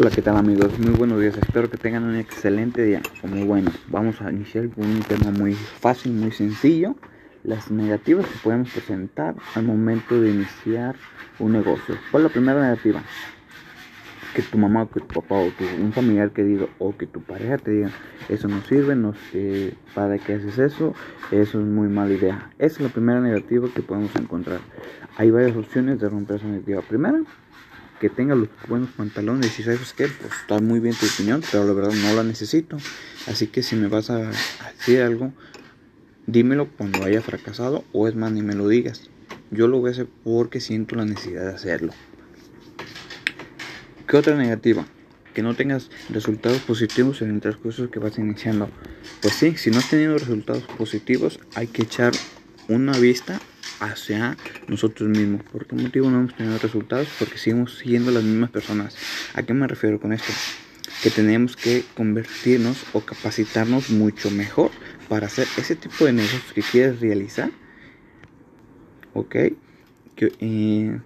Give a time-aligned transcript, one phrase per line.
[0.00, 0.78] Hola, ¿qué tal amigos?
[0.78, 3.02] Muy buenos días, espero que tengan un excelente día.
[3.20, 6.94] Como bueno, vamos a iniciar con un tema muy fácil, muy sencillo.
[7.42, 10.94] Las negativas que podemos presentar al momento de iniciar
[11.40, 11.96] un negocio.
[12.12, 13.02] ¿Cuál es la primera negativa?
[14.36, 17.20] Que tu mamá o que tu papá o tu, un familiar querido o que tu
[17.20, 17.90] pareja te diga,
[18.28, 20.94] eso no sirve, no sé para qué haces eso,
[21.32, 22.52] eso es muy mala idea.
[22.60, 24.60] Esa es la primera negativa que podemos encontrar.
[25.16, 26.82] Hay varias opciones de romper esa negativa.
[26.82, 27.18] Primera,
[28.00, 31.64] que tenga los buenos pantalones y sabes que pues está muy bien tu opinión, pero
[31.66, 32.78] la verdad no la necesito.
[33.26, 34.30] Así que si me vas a
[34.78, 35.32] decir algo,
[36.26, 39.10] dímelo cuando haya fracasado o es más ni me lo digas.
[39.50, 41.92] Yo lo voy a hacer porque siento la necesidad de hacerlo.
[44.06, 44.86] ¿Qué otra negativa?
[45.34, 48.70] Que no tengas resultados positivos en el transcurso que vas iniciando.
[49.22, 52.12] Pues sí, si no has tenido resultados positivos, hay que echar
[52.68, 53.40] una vista
[53.80, 54.36] hacia
[54.66, 55.42] nosotros mismos.
[55.44, 57.08] ¿Por qué motivo no hemos tenido resultados?
[57.18, 58.96] Porque seguimos siendo las mismas personas.
[59.34, 60.32] ¿A qué me refiero con esto?
[61.02, 64.70] Que tenemos que convertirnos o capacitarnos mucho mejor
[65.08, 67.50] para hacer ese tipo de negocios que quieres realizar.
[69.14, 69.36] ¿Ok?
[70.16, 71.00] Que, eh,